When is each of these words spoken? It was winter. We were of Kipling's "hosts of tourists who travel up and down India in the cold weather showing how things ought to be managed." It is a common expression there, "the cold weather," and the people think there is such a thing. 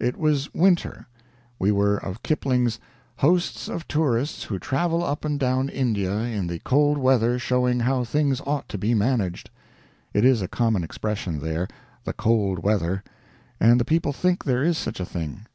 It 0.00 0.16
was 0.16 0.52
winter. 0.52 1.06
We 1.60 1.70
were 1.70 1.96
of 1.96 2.24
Kipling's 2.24 2.80
"hosts 3.18 3.68
of 3.68 3.86
tourists 3.86 4.42
who 4.42 4.58
travel 4.58 5.04
up 5.04 5.24
and 5.24 5.38
down 5.38 5.68
India 5.68 6.10
in 6.12 6.48
the 6.48 6.58
cold 6.58 6.98
weather 6.98 7.38
showing 7.38 7.78
how 7.78 8.02
things 8.02 8.40
ought 8.44 8.68
to 8.70 8.78
be 8.78 8.94
managed." 8.96 9.48
It 10.12 10.24
is 10.24 10.42
a 10.42 10.48
common 10.48 10.82
expression 10.82 11.38
there, 11.38 11.68
"the 12.02 12.12
cold 12.12 12.64
weather," 12.64 13.04
and 13.60 13.78
the 13.78 13.84
people 13.84 14.12
think 14.12 14.42
there 14.42 14.64
is 14.64 14.76
such 14.76 14.98
a 14.98 15.06
thing. 15.06 15.46